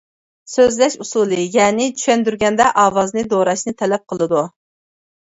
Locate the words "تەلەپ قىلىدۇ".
3.83-4.41